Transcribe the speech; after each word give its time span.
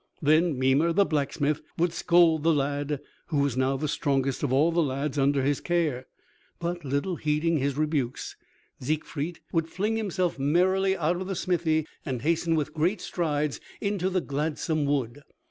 Then 0.19 0.57
Mimer 0.57 0.93
the 0.93 1.05
blacksmith 1.05 1.61
would 1.77 1.93
scold 1.93 2.41
the 2.41 2.51
lad, 2.55 3.01
who 3.27 3.37
was 3.37 3.55
now 3.55 3.77
the 3.77 3.87
strongest 3.87 4.41
of 4.41 4.51
all 4.51 4.71
the 4.71 4.81
lads 4.81 5.19
under 5.19 5.43
his 5.43 5.59
care; 5.61 6.07
but 6.57 6.83
little 6.83 7.17
heeding 7.17 7.59
his 7.59 7.77
rebukes, 7.77 8.35
Siegfried 8.79 9.41
would 9.53 9.67
fling 9.69 9.97
himself 9.97 10.39
merrily 10.39 10.97
out 10.97 11.17
of 11.21 11.27
the 11.27 11.35
smithy 11.35 11.85
and 12.03 12.23
hasten 12.23 12.55
with 12.55 12.73
great 12.73 12.99
strides 12.99 13.59
into 13.79 14.09
the 14.09 14.21
gladsome 14.21 14.85
wood. 14.85 15.21